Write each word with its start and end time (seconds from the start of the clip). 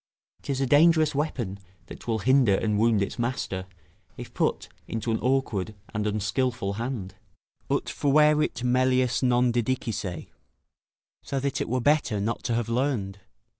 'Tis 0.41 0.59
a 0.59 0.65
dangerous 0.65 1.13
weapon, 1.13 1.59
that 1.85 2.07
will 2.07 2.17
hinder 2.17 2.55
and 2.55 2.79
wound 2.79 3.03
its 3.03 3.19
master, 3.19 3.67
if 4.17 4.33
put 4.33 4.67
into 4.87 5.11
an 5.11 5.19
awkward 5.19 5.75
and 5.93 6.07
unskilful 6.07 6.73
hand: 6.77 7.13
"Ut 7.69 7.85
fuerit 7.87 8.63
melius 8.63 9.21
non 9.21 9.51
didicisse." 9.53 10.25
["So 11.21 11.39
that 11.39 11.61
it 11.61 11.69
were 11.69 11.81
better 11.81 12.19
not 12.19 12.41
to 12.45 12.55
have 12.55 12.67
learned." 12.67 13.19